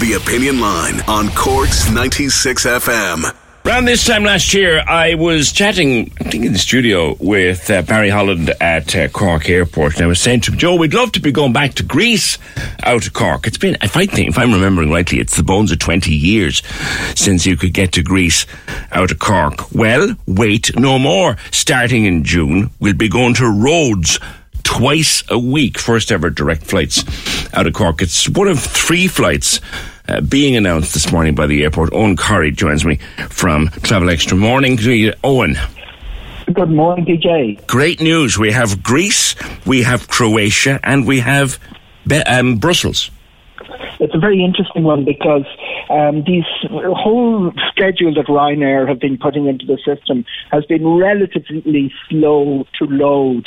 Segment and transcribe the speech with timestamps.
[0.00, 3.36] The Opinion Line on Corks 96 FM.
[3.66, 7.82] Around this time last year, I was chatting, I think in the studio, with uh,
[7.82, 11.12] Barry Holland at uh, Cork Airport, and I was saying to him, Joe, we'd love
[11.12, 12.38] to be going back to Greece
[12.82, 13.46] out of Cork.
[13.46, 16.62] It's been, if I think, if I'm remembering rightly, it's the bones of 20 years
[17.14, 18.46] since you could get to Greece
[18.92, 19.70] out of Cork.
[19.72, 21.36] Well, wait no more.
[21.50, 24.18] Starting in June, we'll be going to Rhodes
[24.62, 25.78] twice a week.
[25.78, 27.04] First ever direct flights
[27.54, 28.02] out of Cork.
[28.02, 29.60] It's one of three flights
[30.08, 31.90] uh, being announced this morning by the airport.
[31.90, 32.96] Eoghan Corry joins me
[33.28, 34.76] from Travel Extra Morning.
[34.76, 35.56] Eoghan.
[36.52, 37.66] Good morning, PJ.
[37.66, 38.36] Great news.
[38.36, 41.60] We have Greece, we have Croatia, and we have
[42.26, 43.10] um, Brussels.
[44.00, 45.44] It's a very interesting one because
[45.90, 51.92] um, these whole schedule that Ryanair have been putting into the system has been relatively
[52.08, 53.46] slow to load.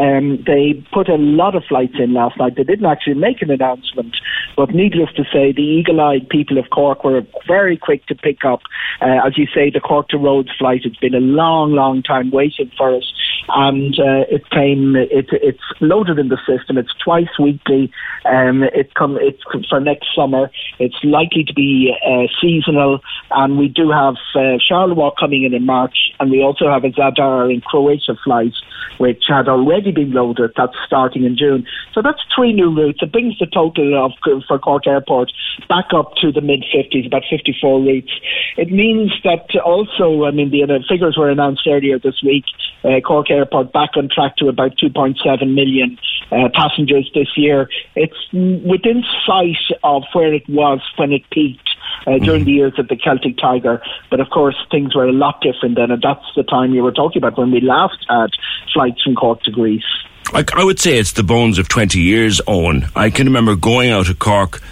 [0.00, 2.54] Um, they put a lot of flights in last night.
[2.56, 4.16] They didn't actually make an announcement,
[4.56, 8.60] but needless to say, the eagle-eyed people of Cork were very quick to pick up.
[9.02, 10.82] Uh, as you say, the Cork to Rhodes flight.
[10.84, 13.12] It's been a long, long time waiting for us,
[13.48, 14.96] and uh, it came.
[14.96, 16.78] It, it's loaded in the system.
[16.78, 17.92] It's twice weekly.
[18.24, 19.18] Um, it come.
[19.20, 20.50] It's for next summer.
[20.78, 25.66] It's likely to be uh, seasonal, and we do have uh, Charleroi coming in in
[25.66, 28.52] March, and we also have a Zadar in Croatia flight,
[28.98, 30.52] which had already been loaded.
[30.56, 31.66] That's starting in June.
[31.92, 33.00] So that's three new routes.
[33.02, 34.12] It brings the total of
[34.46, 35.32] for Cork Airport
[35.68, 38.12] back up to the mid 50s, about 54 routes.
[38.56, 42.44] It means that also, I mean, the, figures were announced earlier this week.
[42.84, 45.98] Uh, Cork Airport back on track to about 2.7 million
[46.30, 47.68] uh, passengers this year.
[47.94, 51.68] It's within sight of where it was when it peaked
[52.06, 52.46] uh, during mm.
[52.46, 53.82] the years of the Celtic Tiger.
[54.10, 56.92] But of course, things were a lot different then, and that's the time you were
[56.92, 58.30] talking about when we last had
[58.72, 59.84] flights from Cork to Greece.
[60.32, 62.90] I, I would say it's the bones of 20 years, Eoghan.
[62.96, 64.62] I can remember going out of Cork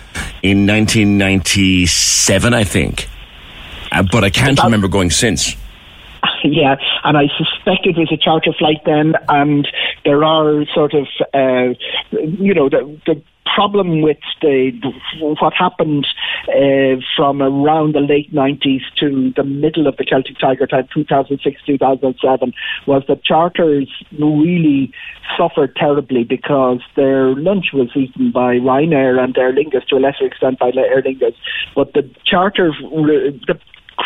[0.43, 3.09] in 1997, I think.
[3.93, 5.57] Uh, but I can't remember going since.
[6.43, 9.69] Yeah, and I suspect it was a charter flight then, and
[10.07, 11.75] there are sort of, uh,
[12.13, 13.23] you know, the, the
[13.55, 14.73] problem with the
[15.19, 16.07] what happened
[16.49, 21.61] uh, from around the late 90s to the middle of the Celtic Tiger time, 2006,
[21.67, 22.53] 2007,
[22.87, 24.93] was that charters really
[25.37, 30.27] suffered terribly because their lunch was eaten by Ryanair and Aer Lingus to a lesser
[30.27, 31.35] extent by Aer Lingus.
[31.75, 33.59] But the charter, the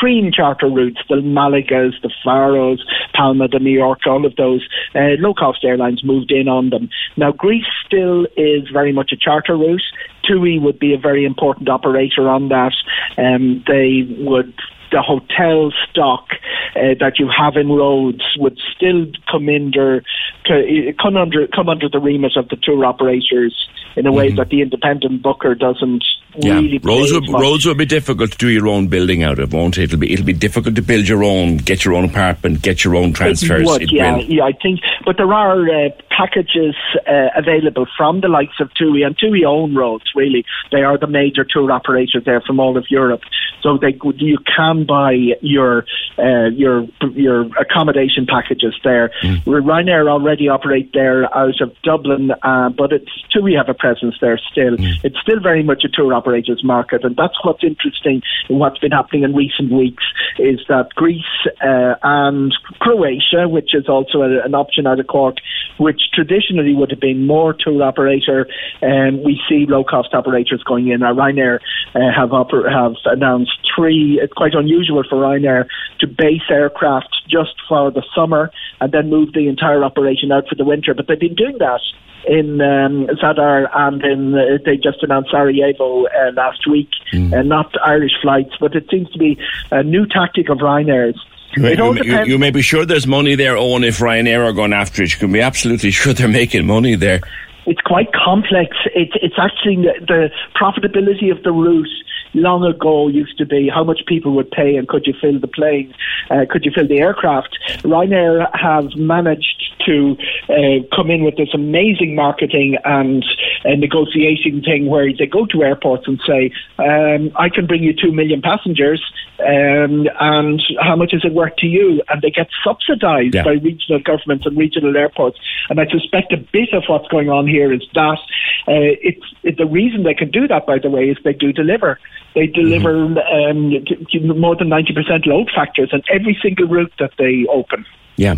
[0.04, 2.80] cream charter routes, the Malagas, the Faros,
[3.14, 6.90] Palma de Mallorca, all of those uh, low cost airlines moved in on them.
[7.16, 9.80] Now, Greece still is very much a charter route.
[10.24, 12.74] TUI would be a very important operator on that.
[13.16, 14.52] Um, they would
[14.92, 16.28] the hotel stock
[16.76, 20.04] uh, that you have in Rhodes would still come under
[20.44, 24.36] come under come under the remit of the tour operators in a way mm-hmm.
[24.36, 26.04] that the independent booker doesn't
[26.36, 26.54] yeah.
[26.54, 26.78] really.
[26.78, 29.84] Rhodes would, Rhodes would be difficult to do your own building out of, won't it?
[29.84, 32.96] It'll be it'll be difficult to build your own, get your own apartment, get your
[32.96, 33.62] own transfers.
[33.62, 34.24] It would, it yeah, will.
[34.24, 34.80] yeah, I think.
[35.04, 36.74] But there are uh, packages
[37.06, 40.04] uh, available from the likes of TUI and TUI own Rhodes.
[40.14, 43.22] Really, they are the major tour operators there from all of Europe.
[43.62, 45.86] So they you can buy your
[46.18, 49.10] uh, your your accommodation packages there.
[49.22, 49.44] Mm.
[49.44, 53.10] Ryanair already operate there out of Dublin, uh, but it's
[53.42, 54.76] we have a presence there still.
[54.76, 55.04] Mm.
[55.04, 58.92] It's still very much a tour operators market, and that's what's interesting in what's been
[58.92, 60.04] happening in recent weeks
[60.38, 61.24] is that Greece
[61.60, 65.36] uh, and Croatia, which is also a, an option out of Cork,
[65.78, 68.46] which traditionally would have been more tour operator,
[68.80, 71.00] and um, we see low cost operators going in.
[71.00, 71.60] Now, Ryanair
[71.94, 74.20] uh, have oper- have announced three.
[74.22, 75.66] It's quite unusual for Ryanair
[76.00, 80.54] to base aircraft just for the summer and then move the entire operation out for
[80.54, 80.94] the winter.
[80.94, 81.80] But they've been doing that
[82.26, 87.32] in um, Zadar and in uh, they just announced Sarajevo uh, last week, mm.
[87.32, 89.38] uh, not Irish flights, but it seems to be
[89.70, 91.20] a new tactic of Ryanair's.
[91.56, 95.02] You, you, you, may be sure there's money there, Eoghan, if Ryanair are going after
[95.02, 95.12] it.
[95.12, 97.20] You can be absolutely sure they're making money there.
[97.66, 98.76] It's quite complex.
[98.94, 101.88] It, it's actually the, the profitability of the route
[102.34, 105.48] long ago used to be how much people would pay and could you fill the
[105.48, 105.94] plane,
[106.30, 107.58] uh, could you fill the aircraft.
[107.82, 110.16] Ryanair have managed to
[110.48, 113.24] uh, come in with this amazing marketing and
[113.64, 117.94] uh, negotiating thing where they go to airports and say, um, I can bring you
[117.94, 119.02] two million passengers,
[119.40, 122.02] um, and how much is it worth to you?
[122.08, 123.44] And they get subsidised yeah.
[123.44, 125.38] by regional governments and regional airports.
[125.68, 128.18] And I suspect a bit of what's going on here is that
[128.66, 131.52] uh, it's it, the reason they can do that, by the way, is they do
[131.52, 131.98] deliver.
[132.34, 134.30] They deliver mm-hmm.
[134.30, 137.86] um, more than 90% load factors on every single route that they open.
[138.16, 138.34] Yeah.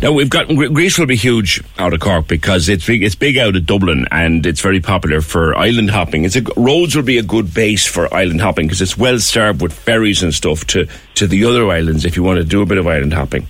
[0.00, 3.02] Now we've got Greece will be huge out of Cork because it's big.
[3.02, 6.24] It's big out of Dublin and it's very popular for island hopping.
[6.24, 9.60] It's a, Rhodes will be a good base for island hopping because it's well served
[9.60, 10.86] with ferries and stuff to
[11.16, 13.46] to the other islands if you want to do a bit of island hopping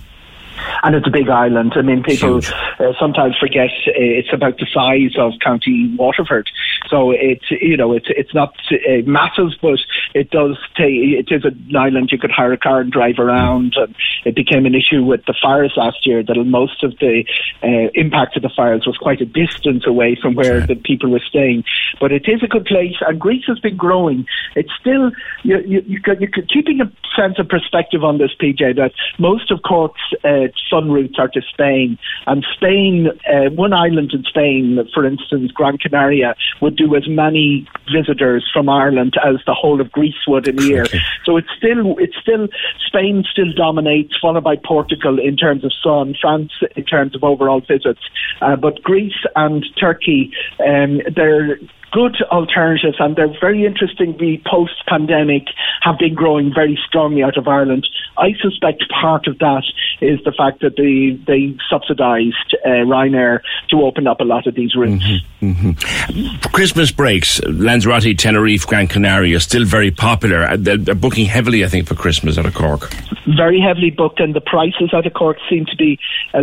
[0.83, 1.73] and it's a big island.
[1.75, 2.41] I mean, people
[2.79, 6.49] uh, sometimes forget uh, it's about the size of County Waterford.
[6.89, 9.79] So it's you know it's it's not uh, massive, but
[10.13, 10.93] it does take.
[10.93, 13.75] It is an island you could hire a car and drive around.
[13.77, 13.95] And
[14.25, 17.23] it became an issue with the fires last year that most of the
[17.63, 21.21] uh, impact of the fires was quite a distance away from where the people were
[21.27, 21.63] staying.
[21.99, 24.25] But it is a good place, and Greece has been growing.
[24.55, 25.11] It's still
[25.43, 28.75] you you, you, you keeping a sense of perspective on this, PJ.
[28.75, 34.11] That most of Cork's uh, sun routes are to Spain, and Spain, uh, one island
[34.13, 39.53] in Spain, for instance, Gran Canaria, would do as many visitors from Ireland as the
[39.53, 40.85] whole of Greece would in a year.
[41.25, 42.47] So it's still, it's still
[42.87, 47.61] Spain still dominates, followed by Portugal in terms of sun, France in terms of overall
[47.61, 48.01] visits,
[48.41, 50.31] uh, but Greece and Turkey,
[50.65, 51.59] um, they're
[51.91, 53.91] good alternatives, and they're very interesting.
[53.91, 55.47] interestingly post pandemic
[55.81, 57.87] have been growing very strongly out of Ireland.
[58.17, 59.63] I suspect part of that
[60.01, 64.55] is the fact that they they subsidised uh, Ryanair to open up a lot of
[64.55, 65.03] these routes.
[65.41, 66.47] Mm-hmm, mm-hmm.
[66.53, 70.43] Christmas breaks, Lanzarote, Tenerife, Gran Canaria, are still very popular.
[70.43, 72.91] Uh, they're, they're, booking heavily, I think, for Christmas out of Cork.
[73.35, 75.99] Very heavily booked, and the prices out of Cork seem to be
[76.33, 76.41] uh,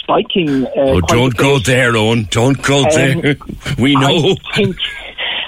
[0.00, 0.66] spiking.
[0.66, 2.28] Uh, oh, don't go there, Eoghan.
[2.30, 3.36] Don't go um, there.
[3.78, 4.34] we know.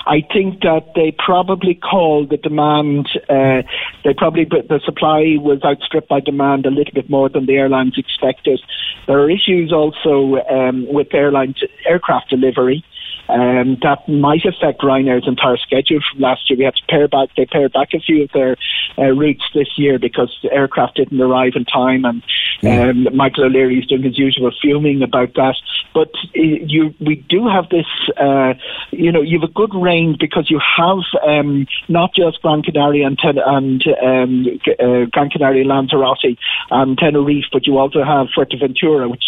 [0.06, 3.08] I think that they probably called the demand.
[3.28, 3.62] Uh,
[4.04, 7.94] they probably the supply was outstripped by demand a little bit more than the airlines
[7.96, 8.60] expected.
[9.06, 11.54] There are issues also um, with airline
[11.86, 12.84] aircraft delivery.
[13.32, 16.58] Um, that might affect Ryanair's entire schedule from last year.
[16.58, 17.30] We had to pare back.
[17.36, 18.56] They pared back a few of their
[18.98, 22.22] uh, routes this year because the aircraft didn't arrive in time, and
[22.62, 25.56] um, Michael O'Leary is doing his usual fuming about that.
[25.94, 27.86] But uh, you, we do have this.
[28.20, 28.54] Uh,
[28.90, 33.06] you know, you have a good range because you have um, not just Gran Canaria
[33.06, 34.46] and, ten, and um,
[34.78, 36.38] uh, Gran Canaria, Lanzarote,
[36.70, 39.24] and Tenerife, but you also have Fuerteventura, which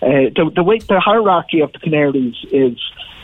[0.00, 2.78] uh, the, the way the hierarchy of the Canaries is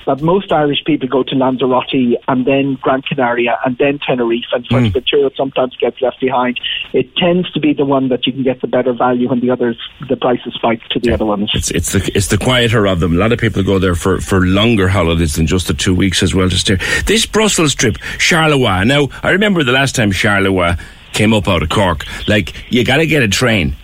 [0.09, 4.67] that most Irish people go to Lanzarote and then Gran Canaria and then Tenerife, and
[4.67, 5.37] Fuerteventura mm.
[5.37, 6.59] sometimes gets left behind.
[6.95, 9.51] It tends to be the one that you can get the better value when the
[9.51, 9.79] others,
[10.09, 11.15] the prices spike to the yeah.
[11.15, 11.51] other ones.
[11.53, 13.13] It's, it's, the, it's the quieter of them.
[13.13, 16.23] A lot of people go there for, for longer holidays than just the two weeks
[16.23, 16.79] as well to stay.
[17.05, 18.87] This Brussels trip, Charleroi.
[18.87, 20.81] Now, I remember the last time Charleroi
[21.13, 22.07] came up out of Cork.
[22.27, 23.77] Like, you got to get a train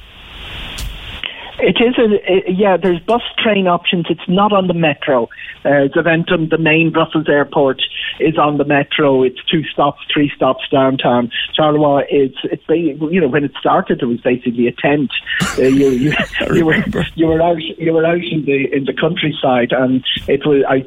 [1.58, 2.76] it is a, yeah.
[2.76, 4.06] There's bus train options.
[4.10, 5.28] It's not on the metro.
[5.64, 7.80] Uh, Zaventem, the main Brussels airport,
[8.20, 9.22] is on the metro.
[9.22, 11.30] It's two stops, three stops downtown.
[11.58, 15.10] Charleroi is it's you know when it started it was basically a tent.
[15.56, 16.12] Uh, you, you,
[16.54, 16.84] you were
[17.14, 20.84] you were out you were out in the in the countryside, and it was I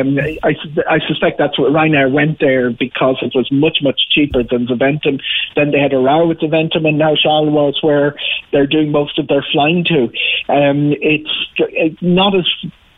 [0.00, 0.54] um, I,
[0.88, 5.20] I suspect that's what Ryanair went there because it was much much cheaper than Zaventem.
[5.56, 8.14] Then they had a row with Zaventem, and now Charleroi is where
[8.52, 10.04] they're doing most of their flying to.
[10.48, 12.46] Um, it's, it's not as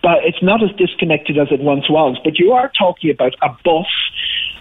[0.02, 2.18] but it's not as disconnected as it once was.
[2.24, 3.86] But you are talking about a bus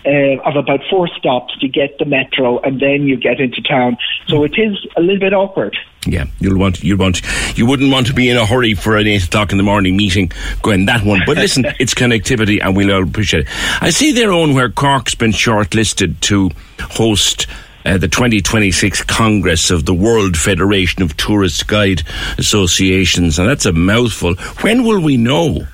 [0.06, 3.98] uh, of about four stops to get the metro, and then you get into town.
[4.28, 5.78] So it is a little bit awkward.
[6.06, 7.22] Yeah, you'll want you want
[7.58, 9.98] you wouldn't want to be in a hurry for an eight o'clock in the morning
[9.98, 11.22] meeting going that one.
[11.26, 13.48] But listen, it's connectivity, and we'll all appreciate it.
[13.82, 17.48] I see their own where Cork's been shortlisted to host
[17.86, 22.04] uh, the 2026 Congress of the World Federation of Tourist Guide
[22.38, 24.36] Associations, and that's a mouthful.
[24.62, 25.68] When will we know?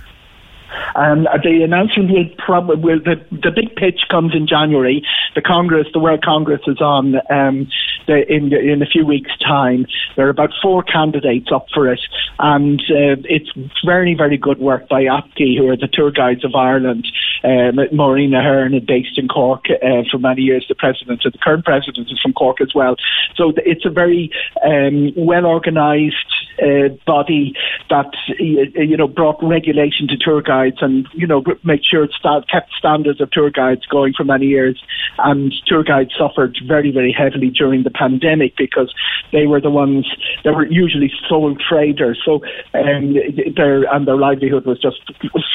[0.95, 5.05] Um, the announcement will probably the the big pitch comes in January.
[5.35, 7.67] The Congress, the World Congress, is on um,
[8.07, 9.85] in in a few weeks' time.
[10.15, 12.01] There are about four candidates up for it,
[12.39, 13.51] and uh, it's
[13.85, 17.07] very very good work by APGI, who are the tour guides of Ireland.
[17.43, 20.65] Um, Maureen Aherne is based in Cork uh, for many years.
[20.67, 22.95] The president, the current president, is from Cork as well.
[23.35, 24.31] So it's a very
[24.65, 26.15] um, well organised
[26.61, 27.53] uh, body
[27.89, 32.49] that you know brought regulation to tour guides and you know make sure it st-
[32.49, 34.81] kept standards of tour guides going for many years.
[35.17, 38.93] And tour guides suffered very very heavily during the pandemic because
[39.31, 40.07] they were the ones
[40.43, 42.21] that were usually sole traders.
[42.25, 42.41] So
[42.73, 43.15] um,
[43.55, 44.97] their and their livelihood was just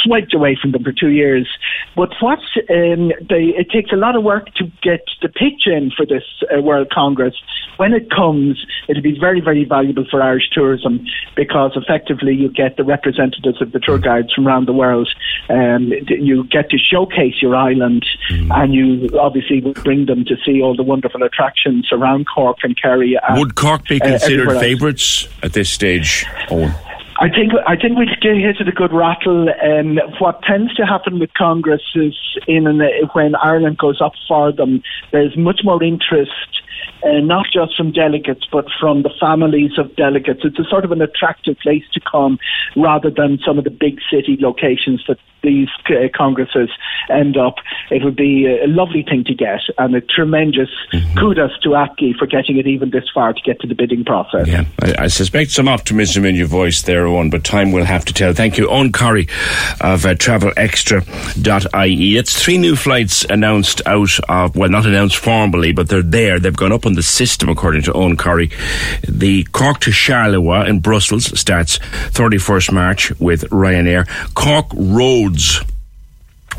[0.03, 1.49] swiped away from them for two years.
[1.97, 2.39] But what
[2.71, 6.25] um, they, it takes a lot of work to get the pitch in for this
[6.55, 7.35] uh, World Congress.
[7.77, 11.05] When it comes, it'll be very very valuable for Irish tourism
[11.37, 15.09] because effectively you get the representatives of the tour guides from around the world.
[15.49, 18.51] Um, you get to showcase your island, mm.
[18.55, 22.59] and you obviously obviously would bring them to see all the wonderful attractions around Cork
[22.63, 23.19] and Kerry.
[23.29, 24.61] And, would Cork be uh, considered else.
[24.61, 26.25] favourites at this stage?
[26.49, 26.75] Eoghan?
[27.21, 29.51] I think I think we get hit at a good rattle.
[29.63, 32.17] Um, what tends to happen with Congress is
[32.49, 32.81] in an,
[33.13, 34.83] when Ireland goes up for them,
[35.13, 36.60] there's much more interest.
[37.03, 40.41] Uh, not just from delegates, but from the families of delegates.
[40.45, 42.39] It's a sort of an attractive place to come
[42.77, 46.69] rather than some of the big city locations that these uh, congresses
[47.09, 47.55] end up.
[47.91, 51.19] It would be a lovely thing to get and a tremendous Mm-hmm.
[51.19, 54.49] kudos to APGI for getting it even this far to get to the bidding process.
[54.49, 58.05] Yeah, I, I suspect some optimism in your voice there, Eoghan, but time will have
[58.07, 58.33] to tell.
[58.33, 58.67] Thank you.
[58.67, 59.29] Eoghan Corry
[59.81, 62.17] of uh, travelextra.ie.
[62.17, 66.41] It's three new flights announced out of, well, not announced formally, but they're there.
[66.41, 68.53] They've gone up on the system, according to Eoghan Corry.
[69.07, 74.07] The Cork to Charleroi in Brussels starts 31st March with Ryanair.
[74.35, 75.61] Cork Rhodes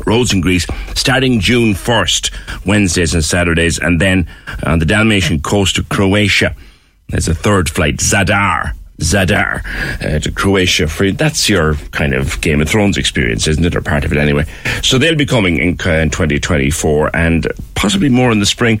[0.06, 4.28] Rhodes in Greece starting June 1st, Wednesdays and Saturdays, and then
[4.64, 6.54] on the Dalmatian coast to Croatia.
[7.08, 8.72] There's a third flight, Zadar.
[9.00, 9.64] Zadar
[10.00, 13.80] uh, to Croatia for that's your kind of Game of Thrones experience, isn't it, or
[13.80, 14.44] part of it anyway?
[14.82, 18.80] So they'll be coming in, uh, in 2024 and possibly more in the spring.